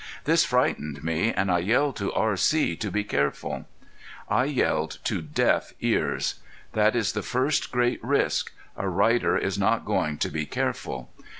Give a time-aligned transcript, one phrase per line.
[0.23, 2.75] This frightened me, and I yelled to R.C.
[2.77, 3.67] to be careful.
[4.27, 6.39] I yelled to deaf ears.
[6.73, 11.11] That is the first great risk a rider is not going to be careful!